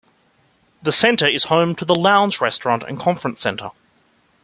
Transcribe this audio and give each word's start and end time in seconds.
The 0.81 0.91
centre 0.91 1.27
is 1.27 1.43
home 1.43 1.75
to 1.75 1.85
"The 1.85 1.93
Lounge 1.93 2.41
Restaurant 2.41 2.81
and 2.87 2.99
Conference 2.99 3.39
Centre". 3.39 3.69